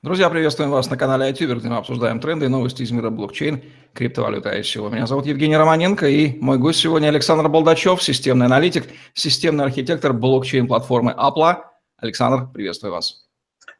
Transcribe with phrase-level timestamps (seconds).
[0.00, 3.60] Друзья, приветствуем вас на канале iTuber, где мы обсуждаем тренды и новости из мира блокчейн,
[3.94, 4.94] криптовалюты ICO.
[4.94, 8.84] Меня зовут Евгений Романенко, и мой гость сегодня Александр Болдачев, системный аналитик,
[9.14, 11.56] системный архитектор блокчейн-платформы Apple.
[11.96, 13.26] Александр, приветствую вас.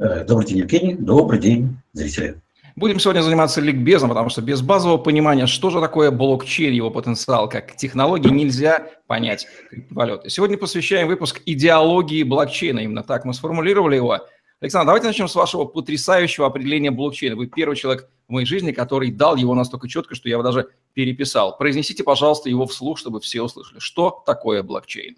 [0.00, 0.94] Э, добрый день, Евгений.
[0.94, 2.40] Добрый день, зрители.
[2.74, 7.48] Будем сегодня заниматься ликбезом, потому что без базового понимания, что же такое блокчейн, его потенциал
[7.48, 10.30] как технологии, нельзя понять криптовалюты.
[10.30, 12.80] Сегодня посвящаем выпуск идеологии блокчейна.
[12.80, 14.18] Именно так мы сформулировали его–
[14.60, 17.36] Александр, давайте начнем с вашего потрясающего определения блокчейна.
[17.36, 20.70] Вы первый человек в моей жизни, который дал его настолько четко, что я его даже
[20.94, 21.56] переписал.
[21.56, 23.78] Произнесите, пожалуйста, его вслух, чтобы все услышали.
[23.78, 25.16] Что такое блокчейн?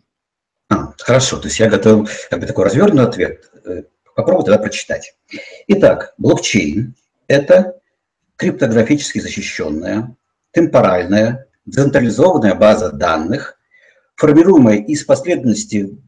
[0.68, 3.50] А, хорошо, то есть я готовил как бы такой развернутый ответ.
[3.64, 3.84] Э,
[4.14, 5.14] попробую тогда прочитать.
[5.68, 6.94] Итак, блокчейн–
[7.26, 7.80] это
[8.36, 10.14] криптографически защищенная,
[10.50, 13.58] темпоральная, децентрализованная база данных,
[14.16, 15.98] формируемая из последовательности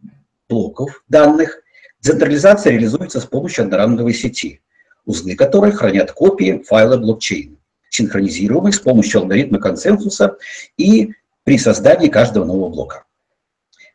[0.51, 1.62] блоков данных,
[2.03, 4.61] Централизация реализуется с помощью одноранговой сети,
[5.07, 7.57] узлы которой хранят копии файла блокчейна,
[7.91, 10.37] синхронизируемые с помощью алгоритма консенсуса
[10.77, 11.13] и
[11.45, 13.05] при создании каждого нового блока.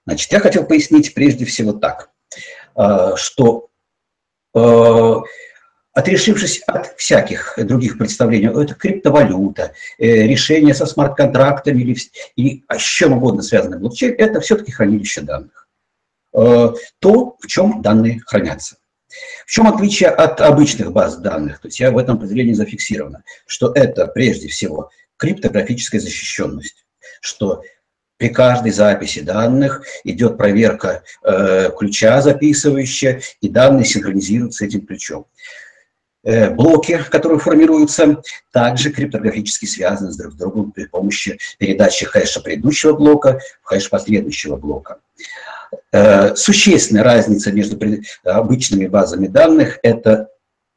[0.05, 2.09] Значит, я хотел пояснить прежде всего так,
[2.77, 3.67] э, что
[4.55, 5.15] э,
[5.91, 11.97] отрешившись от всяких других представлений, это криптовалюта, э, решение со смарт-контрактами или,
[12.37, 15.56] или с чем угодно связанное блокчейн, это все-таки хранилище данных.
[16.33, 18.77] Э, то, в чем данные хранятся.
[19.45, 21.59] В чем отличие от обычных баз данных?
[21.59, 26.85] То есть я в этом определении зафиксировано, что это прежде всего криптографическая защищенность,
[27.21, 27.63] что
[28.17, 35.27] при каждой записи данных идет проверка э, ключа записывающая, и данные синхронизируются с этим ключом.
[36.23, 42.41] Э, блоки, которые формируются, также криптографически связаны с друг с другом при помощи передачи хэша
[42.41, 44.99] предыдущего блока в хэш последующего блока.
[46.35, 47.79] Существенная разница между
[48.23, 50.29] обычными базами данных– это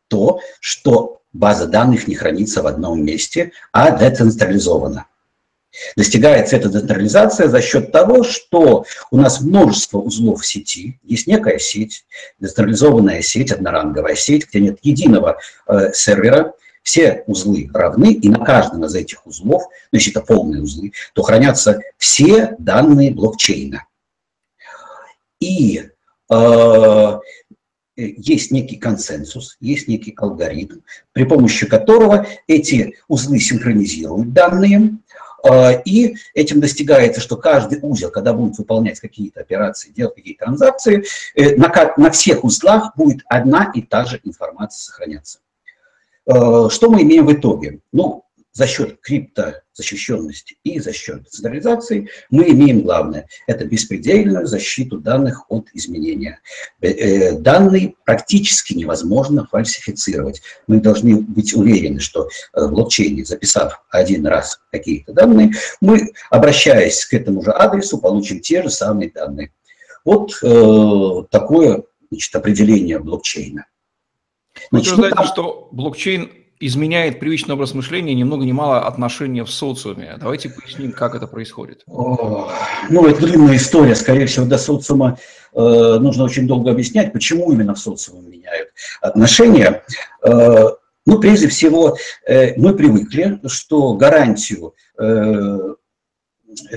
[0.09, 5.07] то, что база данных не хранится в одном месте, а децентрализована.
[5.97, 12.05] Достигается эта децентрализация за счет того, что у нас множество узлов сети, есть некая сеть,
[12.41, 18.85] децентрализованная сеть, одноранговая сеть, где нет единого э, сервера, все узлы равны, и на каждом
[18.85, 23.85] из этих узлов, ну, если это полные узлы, то хранятся все данные блокчейна.
[25.41, 25.89] И
[26.31, 27.19] э,
[27.97, 30.81] есть некий консенсус, есть некий алгоритм,
[31.13, 34.99] при помощи которого эти узлы синхронизируют данные,
[35.45, 41.05] э, и этим достигается, что каждый узел, когда будет выполнять какие-то операции, делать какие-то транзакции,
[41.35, 45.41] э, на, на всех узлах будет одна и та же информация сохраняться.
[46.27, 47.81] Э, что мы имеем в итоге?
[47.93, 55.45] Ну, за счет криптозащищенности и за счет децентрализации мы имеем главное– это беспредельную защиту данных
[55.51, 56.41] от изменения.
[56.81, 60.43] Э, э, данные практически невозможно фальсифицировать.
[60.67, 67.15] Мы должны быть уверены, что в блокчейне, записав один раз какие-то данные, мы, обращаясь к
[67.15, 69.53] этому же адресу, получим те же самые данные.
[70.05, 73.67] Вот э, такое значит, определение блокчейна.
[74.71, 79.45] Значит, Вы утверждаете, ну, что блокчейн изменяет привычный образ мышления ни много ни мало отношения
[79.45, 80.17] в социуме.
[80.19, 81.83] Давайте поясним, как это происходит.
[81.87, 82.53] О,
[82.91, 83.95] ну, это длинная история.
[83.95, 85.19] Скорее всего, до социума
[85.55, 88.69] э, нужно очень долго объяснять, почему именно в социуме меняют
[89.01, 89.83] отношения.
[90.23, 90.67] Э,
[91.07, 91.97] ну, прежде всего,
[92.29, 95.75] э, мы привыкли, что гарантию э,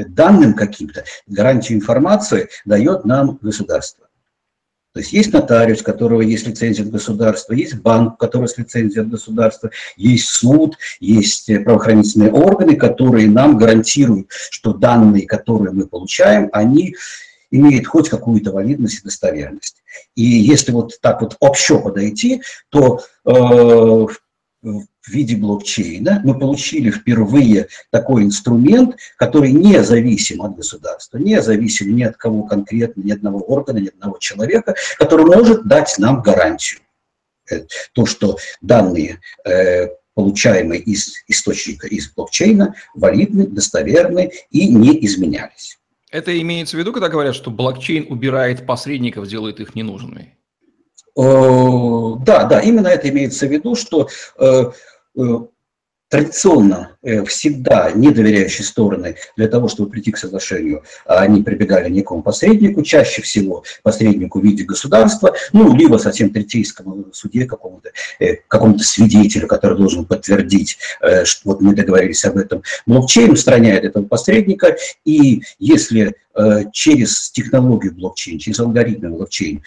[0.07, 4.07] данным каким-то, гарантию информации дает нам государство.
[4.93, 8.59] То есть есть нотариус, у которого есть лицензия от государства, есть банк, у которого есть
[8.59, 15.73] лицензия от государства, есть суд, есть э, правоохранительные органы, которые нам гарантируют, что данные, которые
[15.73, 16.95] мы получаем, они
[17.49, 19.83] имеют хоть какую-то валидность и достоверность.
[20.15, 24.05] И если вот так вот общо подойти, то э,
[25.03, 31.95] в виде блокчейна мы получили впервые такой инструмент, который не зависим от государства, не зависим
[31.95, 36.79] ни от кого конкретно, ни одного органа, ни одного человека, который может дать нам гарантию.
[37.51, 45.77] Э, то, что данные, э, получаемые из источника, из блокчейна, валидны, достоверны и не изменялись.
[46.11, 50.37] Это имеется в виду, когда говорят, что блокчейн убирает посредников, делает их ненужными?
[51.15, 54.71] Да, да, именно это имеется в виду, что э, э,
[56.13, 62.21] традиционно э, всегда недоверяющие стороны для того, чтобы прийти к соглашению, они прибегали к некому
[62.21, 67.89] посреднику, чаще всего посреднику в виде государства, ну, либо совсем третейскому суде, какому-то
[68.19, 72.61] э, какому свидетелю, который должен подтвердить, э, что вот мы договорились об этом.
[72.85, 76.15] Блокчейн устраняет этого посредника, и если
[76.71, 79.61] через технологию блокчейн, через алгоритмы блокчейн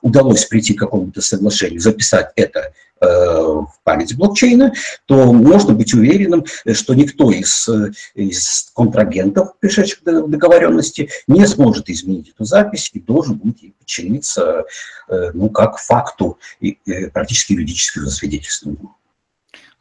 [0.00, 4.74] удалось прийти к какому-то соглашению, записать это в память блокчейна,
[5.06, 7.68] то можно быть уверенным, что никто из,
[8.14, 14.64] из контрагентов, пришедших к договоренности, не сможет изменить эту запись и должен будет ей подчиниться
[15.08, 16.38] ну, как факту
[17.12, 18.90] практически юридического засвидетельствованию.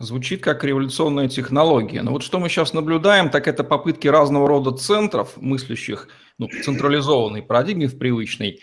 [0.01, 2.01] Звучит как революционная технология.
[2.03, 6.07] Но вот что мы сейчас наблюдаем, так это попытки разного рода центров, мыслящих
[6.37, 8.61] ну, в централизованной парадигме, в привычной,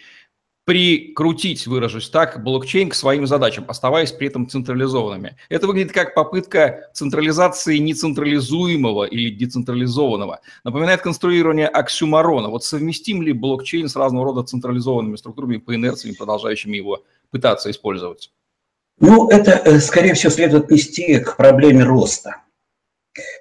[0.67, 5.37] прикрутить, выражусь так, блокчейн к своим задачам, оставаясь при этом централизованными.
[5.49, 10.41] Это выглядит как попытка централизации нецентрализуемого или децентрализованного.
[10.65, 12.49] Напоминает конструирование оксюмарона.
[12.49, 18.33] Вот совместим ли блокчейн с разного рода централизованными структурами по инерции, продолжающими его пытаться использовать?
[18.99, 22.43] Ну, это, э, скорее всего, следует отнести к проблеме роста.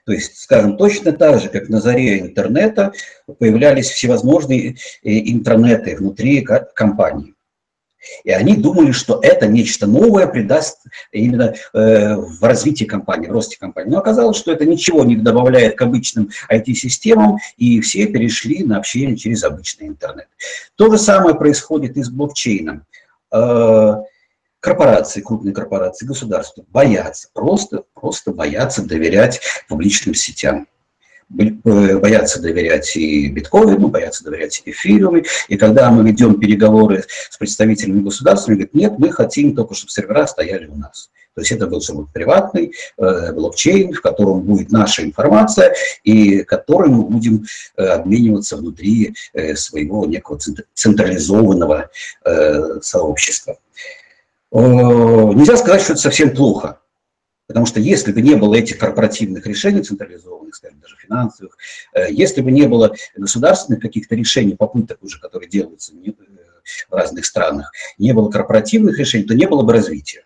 [0.05, 2.93] То есть, скажем, точно так же, как на заре интернета
[3.39, 7.35] появлялись всевозможные э, интернеты внутри компании.
[8.23, 13.57] И они думали, что это нечто новое придаст именно э, в развитии компании, в росте
[13.57, 13.91] компании.
[13.91, 19.17] Но оказалось, что это ничего не добавляет к обычным IT-системам, и все перешли на общение
[19.17, 20.27] через обычный интернет.
[20.75, 22.85] То же самое происходит и с блокчейном
[24.65, 29.39] корпорации, крупные корпорации, государства боятся, просто, просто боятся доверять
[29.69, 30.67] публичным сетям.
[31.37, 35.21] Э, боятся доверять и биткоину, боятся доверять и эфириуму.
[35.49, 39.91] И когда мы ведем переговоры с представителями государства, они говорят, нет, мы хотим только, чтобы
[39.91, 41.11] сервера стояли у нас.
[41.35, 46.89] То есть это должен быть приватный э, блокчейн, в котором будет наша информация, и которой
[46.89, 47.45] мы будем
[47.77, 50.39] э, обмениваться внутри э, своего некого
[50.73, 51.89] централизованного
[52.23, 53.57] э, сообщества.
[54.55, 56.79] Э, нельзя сказать, что это совсем плохо.
[57.47, 61.57] Потому что если бы не было этих корпоративных решений централизованных, скажем, даже финансовых,
[61.93, 66.11] э, если бы не было государственных каких-то решений, попыток уже, которые делаются э,
[66.89, 70.25] в разных странах, не было корпоративных решений, то не было бы развития.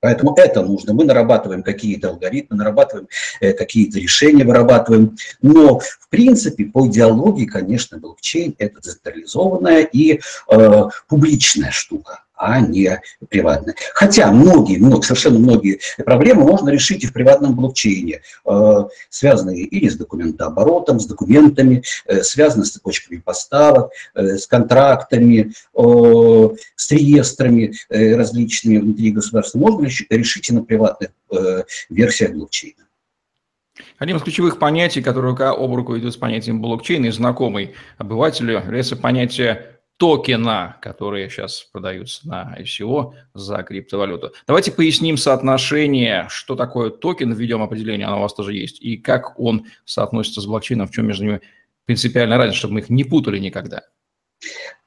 [0.00, 0.92] Поэтому это нужно.
[0.92, 3.08] Мы нарабатываем какие-то алгоритмы, нарабатываем
[3.40, 5.16] какие-то решения, вырабатываем.
[5.40, 10.20] Но, в принципе, по идеологии, конечно, блокчейн– это централизованная и
[10.50, 13.74] э, публичная штука а не приватное.
[13.94, 19.88] Хотя многие, много, совершенно многие проблемы можно решить и в приватном блокчейне, э, связанные или
[19.88, 28.78] с документооборотом, с документами, э, связанные с цепочками поставок, э, с контрактами, с реестрами различными
[28.78, 29.58] внутри государства.
[29.58, 31.10] Можно решить и на приватных
[31.88, 32.84] версиях блокчейна.
[33.98, 38.54] Одним из ключевых понятий, которое рука об руку идет с понятием блокчейна и знакомый обывателю,
[38.54, 44.32] является понятие токена, которые сейчас продаются на ICO за криптовалюту.
[44.46, 49.38] Давайте поясним соотношение, что такое токен, введем определение, оно у вас тоже есть, и как
[49.38, 51.40] он соотносится с блокчейном, в чем между ними
[51.84, 53.82] принципиальная разница, чтобы мы их не путали никогда.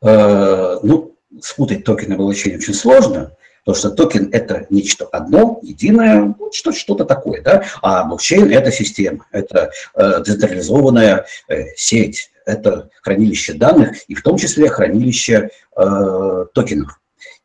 [0.02, 6.36] Э, ну, спутать токены и блокчейн очень сложно, потому что токен– это нечто одно, единое,
[6.38, 12.90] ну, что, что-то такое, да, а блокчейн– это система, это э, децентрализованная э, сеть, это
[13.02, 17.00] хранилище данных и в том числе хранилище э, токенов.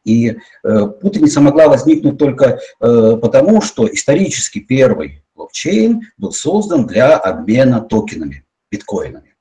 [0.04, 7.16] И э, путаница могла возникнуть только э, потому, что исторически первый блокчейн был создан для
[7.16, 9.34] обмена токенами, биткоинами.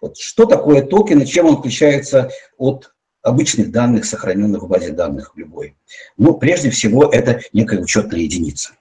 [0.00, 2.92] Вот что такое токен и чем он отличается от
[3.22, 5.76] обычных данных, сохраненных в базе данных любой?
[6.18, 8.72] Ну, прежде всего, это некая учетная единица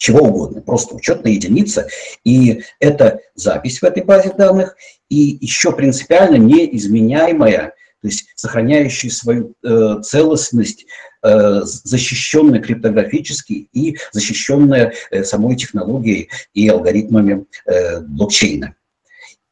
[0.00, 1.86] чего угодно, просто учетная единица,
[2.24, 4.74] и это запись в этой базе данных,
[5.10, 10.86] и еще принципиально неизменяемая, то есть сохраняющая свою э, целостность,
[11.22, 18.76] э, защищенная криптографически и защищенная э, самой технологией и алгоритмами э, блокчейна.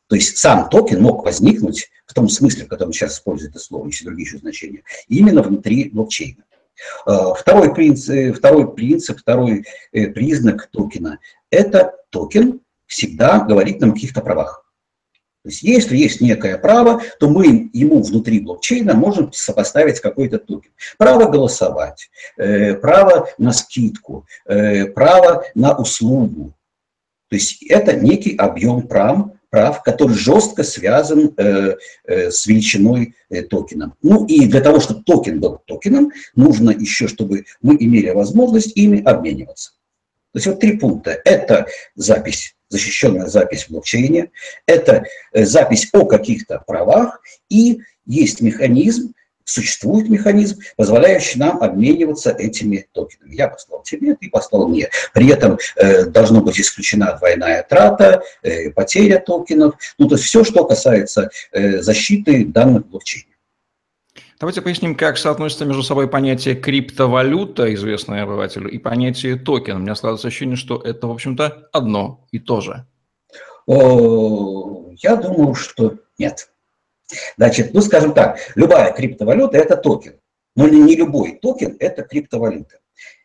[0.07, 3.87] То есть сам токен мог возникнуть в том смысле, в котором сейчас используют это слово,
[3.87, 6.45] еще другие еще значения, именно внутри блокчейна.
[7.07, 11.19] Э, второй принцип, второй, принцип, второй э, признак токена–
[11.51, 14.65] это токен всегда говорит нам о каких-то правах.
[15.45, 20.73] То есть если есть некое право, то мы ему внутри блокчейна можем сопоставить какой-то токен.
[20.99, 26.55] Право голосовать, э, право на скидку, право на услугу.
[27.29, 33.43] То есть это некий объем прав, прав, который жестко связан э, э, с величиной э,
[33.43, 33.95] токена.
[34.03, 39.03] Ну и для того, чтобы токен был токеном, нужно еще, чтобы мы имели возможность ими
[39.03, 39.73] обмениваться.
[40.33, 41.21] То есть вот три пункта.
[41.25, 44.31] Это запись, защищенная запись в блокчейне,
[44.67, 49.15] это запись о каких-то правах и есть механизм,
[49.49, 53.35] существует механизм, позволяющий нам обмениваться этими токенами.
[53.35, 54.91] Я послал тебе, ты послал мне.
[55.15, 59.75] При этом э, должно быть исключена двойная трата, э, потеря токенов.
[59.97, 63.25] Ну, то есть все, что касается э, защиты данных блокчейна.
[64.39, 69.77] Давайте поясним, как соотносится между собой понятие криптовалюта, известное обывателю, и понятие токен.
[69.77, 72.87] У меня складывается ощущение, что это, в общем-то, одно и то же.
[73.67, 76.49] Я думаю, что нет.
[77.37, 80.21] Значит, ну, скажем так, любая криптовалюта– это токен.
[80.57, 82.79] Но не любой токен– это криптовалюта.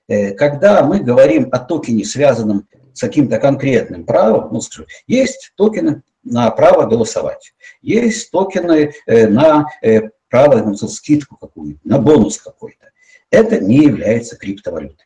[0.07, 6.03] Э, когда мы говорим о токене, связанном с каким-то конкретным правом, ну, скажем, есть токены
[6.23, 12.91] на право голосовать, есть токены э, на э, право на скидку какую-то, на бонус какой-то.
[13.29, 15.05] Это не является криптовалютой.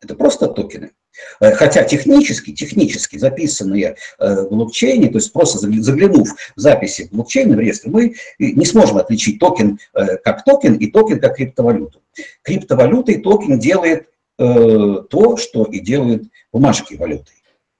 [0.00, 0.92] Это просто токены.
[1.40, 7.54] Э, хотя технически, технически записанные в блокчейне, то есть просто заглянув в записи в блокчейн,
[7.54, 12.02] в реестр, мы не сможем отличить токен как токен и токен как криптовалюту.
[12.42, 17.34] Криптовалютой токен делает то, что и делают бумажки валютой.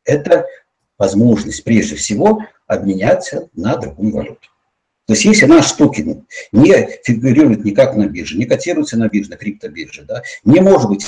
[0.04, 0.46] Это
[0.98, 4.48] возможность прежде всего обменяться на другую валюту.
[5.10, 9.36] То есть если наш токен не фигурирует никак на бирже, не котируется на бирже, на
[9.36, 11.04] криптобирже, да, не может быть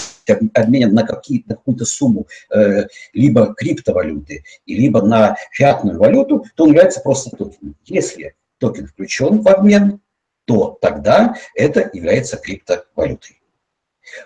[0.55, 6.71] обменен на, какие, на какую-то сумму э, либо криптовалюты, либо на фиатную валюту, то он
[6.71, 7.77] является просто токеном.
[7.85, 10.01] Если токен включен в обмен,
[10.47, 13.41] то тогда это является криптовалютой.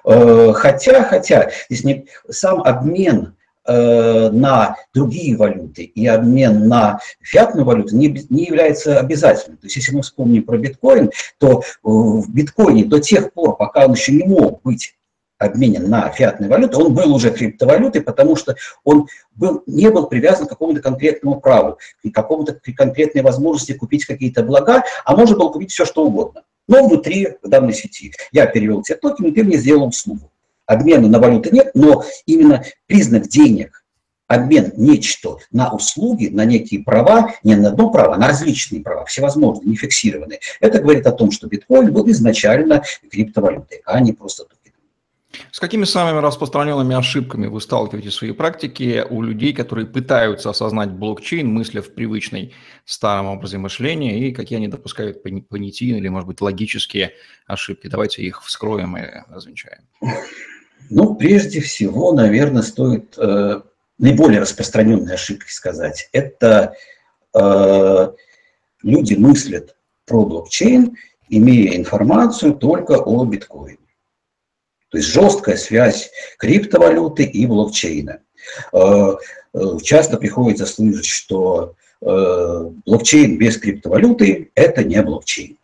[0.06, 3.36] Э, хотя, хотя, здесь не, сам обмен
[3.68, 9.58] на другие валюты и обмен на фиатную валюту не, не является обязательным.
[9.58, 13.92] То есть если мы вспомним про биткоин, то в биткоине до тех пор, пока он
[13.92, 14.96] еще не мог быть
[15.38, 20.46] обменен на фиатную валюту, он был уже криптовалютой, потому что он был, не был привязан
[20.46, 25.72] к какому-то конкретному праву, к какому-то конкретной возможности купить какие-то блага, а можно было купить
[25.72, 26.42] все, что угодно.
[26.68, 28.12] Но внутри данной сети.
[28.32, 30.30] Я перевел тебе токен, ты мне сделал услугу
[30.66, 33.84] обмена на валюты нет, но именно признак денег,
[34.26, 39.04] обмен нечто на услуги, на некие права, не на одно право, а на различные права,
[39.04, 40.40] всевозможные, не фиксированные.
[40.60, 44.72] Это говорит о том, что биткоин был изначально криптовалютой, а не просто токен.
[45.50, 50.90] С какими самыми распространенными ошибками вы сталкиваетесь в своей практике у людей, которые пытаются осознать
[50.90, 52.54] блокчейн, мысля в привычной
[52.84, 57.12] старом образе мышления, и какие они допускают понятийные или, может быть, логические
[57.46, 57.88] ошибки?
[57.88, 59.82] Давайте их вскроем и развенчаем.
[60.90, 63.60] Ну, прежде всего, наверное, стоит э,
[63.98, 66.08] наиболее распространенные ошибки сказать.
[66.12, 66.74] Это
[67.34, 68.12] э,
[68.82, 70.96] люди мыслят про блокчейн,
[71.28, 73.78] имея информацию только о биткоине.
[74.90, 78.20] То есть жесткая связь криптовалюты и блокчейна.
[78.72, 79.16] Э,
[79.52, 85.58] э, часто приходится слышать, что э, блокчейн без криптовалюты– это не блокчейн.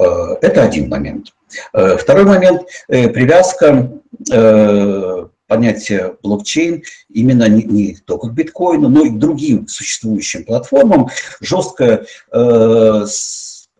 [0.00, 1.34] Это один момент.
[1.72, 3.90] Э, второй момент э,– привязка
[4.32, 11.08] э, понятия блокчейн именно не, не только к биткоину, но и к другим существующим платформам.
[11.40, 13.04] Жесткое э,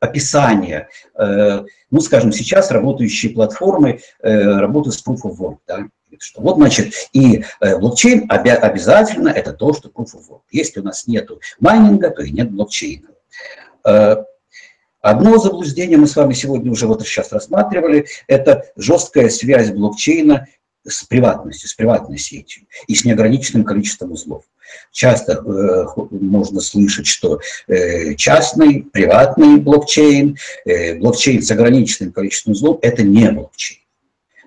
[0.01, 5.87] описание, э, ну, скажем, сейчас работающие платформы э, работают с Proof of Work, да,
[6.19, 10.41] что вот, значит, и э, блокчейн обя- обязательно это то, что Proof of Work.
[10.51, 13.09] Если у нас нет майнинга, то и нет блокчейна.
[15.01, 20.47] Одно заблуждение мы с вами сегодня уже вот сейчас рассматривали, это жесткая связь блокчейна
[20.87, 24.45] с приватностью, с приватной сетью и с неограниченным количеством узлов.
[24.93, 32.79] Часто э, можно слышать, что э, частный, приватный блокчейн, э, блокчейн с ограниченным количеством узлов–
[32.83, 33.81] это не блокчейн.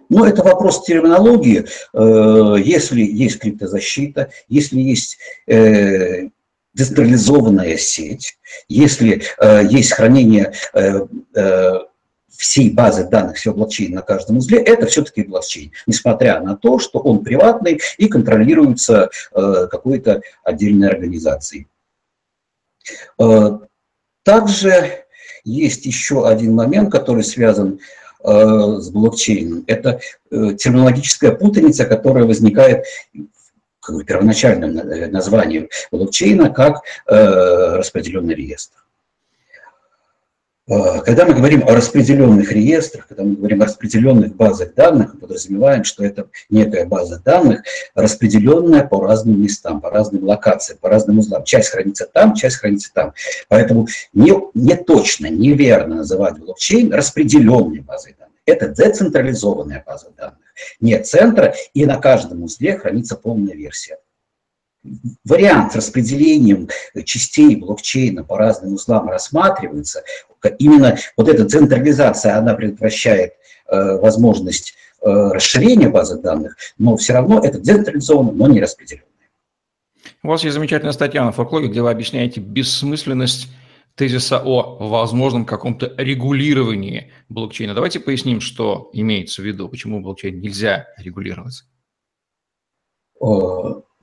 [0.10, 1.66] Но это вопрос терминологии.
[1.94, 5.18] Э, если есть криптозащита, если есть
[5.48, 6.30] э,
[6.74, 8.38] децентрализованная сеть,
[8.68, 11.74] если э, есть хранение э, э,
[12.30, 17.00] всей базы данных, всего блокчейна на каждом узле, это все-таки блокчейн, несмотря на то, что
[17.00, 21.68] он приватный и контролируется э, какой-то отдельной организацией.
[23.20, 23.60] Э,
[24.24, 25.06] также
[25.44, 27.80] есть еще один момент, который связан
[28.24, 28.30] э,
[28.80, 29.64] с блокчейном.
[29.68, 30.00] Это
[30.32, 32.86] э, терминологическая путаница, которая возникает
[33.84, 34.74] как первоначальным
[35.12, 38.78] названием блокчейна как э, распределенный реестр.
[40.70, 45.20] Э, когда мы говорим о распределенных реестрах, когда мы говорим о распределенных базах данных, мы
[45.20, 47.64] подразумеваем, что это некая база данных,
[47.94, 51.44] распределенная по разным местам, по разным локациям, по разным узлам.
[51.44, 53.14] Часть хранится там, часть хранится там.
[53.50, 58.38] Поэтому не, не точно, неверно называть блокчейн распределенной базой данных.
[58.46, 60.38] Это децентрализованная база данных
[60.80, 63.98] нет центра, и на каждом узле хранится полная версия.
[65.24, 66.70] Вариант с распределением
[67.06, 70.04] частей блокчейна по разным узлам рассматривается.
[70.60, 73.34] Именно вот эта централизация, она предотвращает
[73.70, 79.08] э, возможность э, расширения базы данных, но все равно это децентрализованно, но не распределенное.
[80.22, 83.48] У вас есть замечательная статья на фолклоге, где вы объясняете бессмысленность
[83.96, 87.74] тезиса о возможном каком-то регулировании блокчейна.
[87.74, 91.64] Давайте поясним, что имеется в виду, почему блокчейн нельзя регулировать.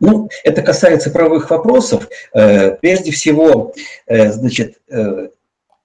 [0.00, 2.08] Ну, это касается правовых вопросов.
[2.32, 3.74] Э, прежде всего,
[4.06, 5.28] э, значит, э,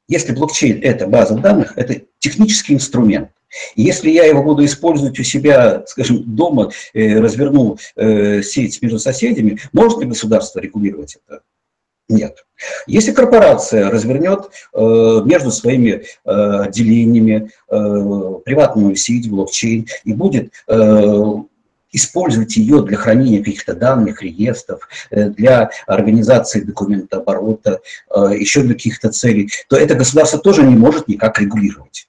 [0.07, 3.29] если блокчейн– это база данных, это технический инструмент.
[3.75, 10.07] Если я его буду использовать у себя, скажем, дома, разверну сеть между соседями, может ли
[10.07, 11.41] государство регулировать это?
[12.07, 12.45] Нет.
[12.87, 20.53] Если корпорация развернет между своими отделениями приватную сеть, блокчейн, и будет
[21.95, 27.79] использовать ее для хранения каких-то данных, реестров, э, для организации документооборота,
[28.13, 32.07] э, еще для каких-то целей, то это государство тоже не может никак регулировать.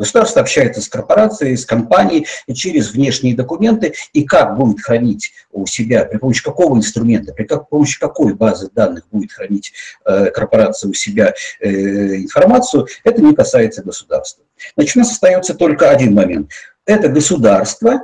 [0.00, 6.04] Государство общается с корпорацией, с компанией через внешние документы, и как будет хранить у себя,
[6.04, 9.72] при помощи какого инструмента, при как, помощи какой базы данных будет хранить
[10.04, 11.68] э, корпорация у себя э,
[12.16, 14.44] информацию, это не касается государства.
[14.76, 16.50] Значит, у нас остается только один момент.
[16.84, 18.00] Это государство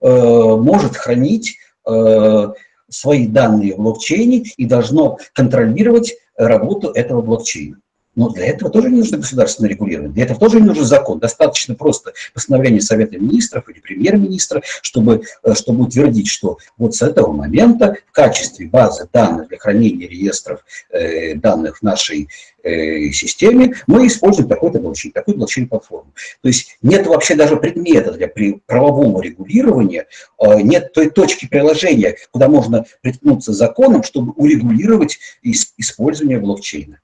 [0.00, 2.48] Э, может хранить э,
[2.88, 7.76] свои данные в блокчейне и должно контролировать работу этого блокчейна.
[8.16, 11.20] Но для этого тоже не нужно государственное регулирование, для этого тоже не нужен закон.
[11.20, 17.32] Достаточно просто постановление Совета Министров или Премьер-министра, чтобы, э, чтобы утвердить, что вот с этого
[17.32, 22.28] момента в качестве базы данных для хранения реестров э, данных в нашей
[22.62, 26.12] э, системе мы используем такой-то блокчейн, такую блокчейн-платформу.
[26.42, 28.28] То есть нет вообще даже предмета для
[28.66, 30.06] правового регулирования,
[30.38, 36.98] э, нет той точки приложения, куда можно приткнуться законом, чтобы урегулировать использование блокчейна.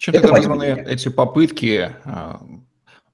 [0.00, 2.40] Чем это вызваны эти попытки, а,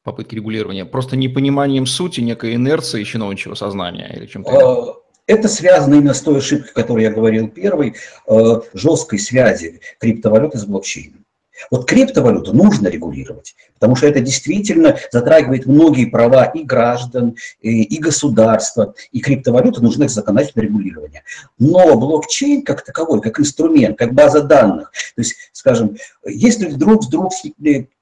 [0.04, 0.84] попытки регулирования?
[0.84, 4.50] Просто непониманием сути, некой инерции чиновничьего сознания или чем-то?
[4.50, 4.94] А,
[5.26, 7.96] это связано именно с той ошибкой, о которой я говорил первой,
[8.28, 11.25] а, жесткой связи криптовалюты с блокчейном.
[11.70, 17.98] Вот криптовалюту нужно регулировать, потому что это действительно затрагивает многие права и граждан, и, и
[17.98, 21.22] государства, и криптовалюта нужны законодательное регулирование.
[21.58, 27.32] Но блокчейн как таковой, как инструмент, как база данных, то есть, скажем, если вдруг, вдруг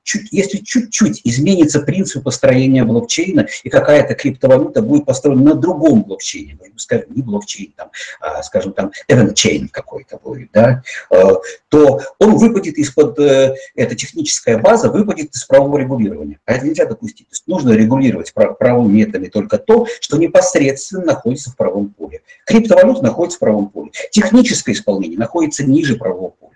[0.04, 6.58] чуть, если чуть-чуть изменится принцип построения блокчейна, и какая-то криптовалюта будет построена на другом блокчейне,
[6.60, 7.90] ну, скажем, не блокчейн, там,
[8.20, 11.34] а, скажем, там, event какой-то будет, да, а,
[11.68, 16.38] то он выпадет из-под, э, эта техническая база выпадет из правового регулирования.
[16.44, 17.26] А это нельзя допустить.
[17.46, 22.20] Нужно регулировать правовыми методами только то, что непосредственно находится в правом поле.
[22.46, 23.90] Криптовалюта находится в правом поле.
[24.10, 26.53] Техническое исполнение находится ниже правового поля.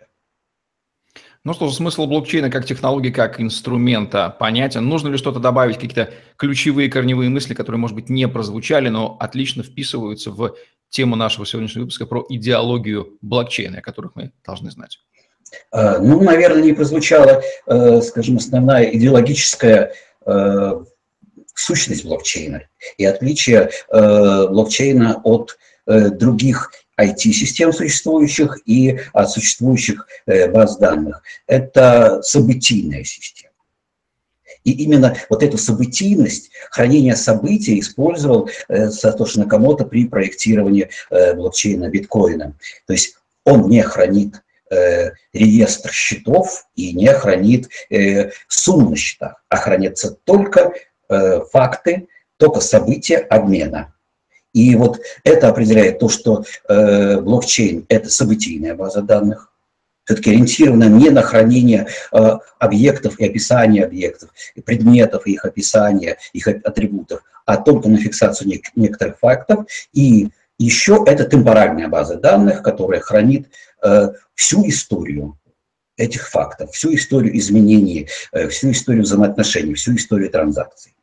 [1.48, 4.86] Ну что, смысл блокчейна как технологии, как инструмента понятен.
[4.86, 9.62] Нужно ли что-то добавить, какие-то ключевые корневые мысли, которые, может быть, не прозвучали, но отлично
[9.62, 10.56] вписываются в
[10.90, 14.98] тему нашего сегодняшнего выпуска про идеологию блокчейна, о которых мы должны знать?
[15.72, 19.94] А, ну, наверное, не прозвучала, э, скажем, основная идеологическая
[20.26, 20.84] э,
[21.54, 22.64] сущность блокчейна
[22.98, 25.56] и отличие э, блокчейна от
[25.86, 31.22] других IT-систем существующих и от существующих э, баз данных.
[31.46, 33.52] Это событийная система.
[34.64, 41.88] И именно вот эту событийность, хранение событий использовал э, Сатоши Накамото при проектировании э, блокчейна
[41.88, 42.54] биткоина.
[42.86, 44.42] То есть он не хранит
[45.32, 47.70] реестр счетов и не хранит
[48.48, 50.74] сумму на счетах, а хранятся только
[51.50, 53.94] факты, только события обмена.
[54.52, 59.52] И вот это определяет то, что э, блокчейн– это событийная база данных,
[60.08, 66.16] все-таки ориентирована не на хранение э, объектов и описание объектов, и предметов, и их описания,
[66.32, 69.66] их атрибутов, а только на фиксацию нек- некоторых фактов.
[69.92, 73.48] И еще это темпоральная база данных, которая хранит
[73.82, 75.38] э, всю историю
[75.98, 80.94] этих фактов, всю историю изменений, э, всю историю взаимоотношений, всю историю транзакций.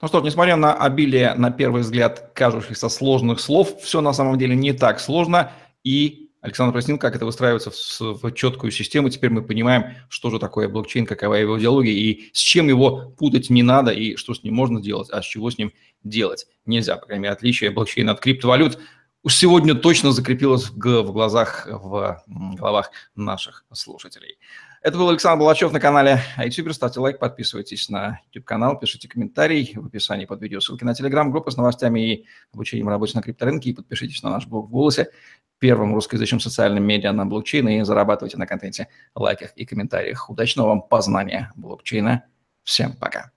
[0.00, 4.56] Ну что, несмотря на обилие, на первый взгляд, кажущихся сложных слов, все на самом деле
[4.56, 5.52] не так сложно.
[5.84, 9.10] И Александр прояснил, как это выстраивается в, в четкую систему.
[9.10, 13.50] Теперь мы понимаем, что же такое блокчейн, какова его идеология, и с чем его путать
[13.50, 16.96] не надо, и что с ним можно делать, а с чего с ним делать нельзя.
[16.96, 18.78] По крайней мере, отличие блокчейна от криптовалют
[19.22, 24.38] уж сегодня точно закрепилось в глазах, в головах наших слушателей.
[24.82, 26.72] Это был Александр Балачев на канале iTuber.
[26.72, 30.60] Ставьте лайк, подписывайтесь на YouTube-канал, пишите комментарий в описании под видео.
[30.60, 33.70] Ссылки на Telegram-группу с новостями и обучением работе на крипторынке.
[33.70, 35.10] И подпишитесь на наш блог в «Голосе»,
[35.58, 40.30] первым русскоязычным социальным медиа на блокчейне и зарабатывайте на контенте, лайках и комментариях.
[40.30, 42.24] Удачного вам познания блокчейна.
[42.62, 43.32] Всем пока.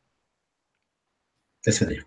[1.65, 2.05] До свидания.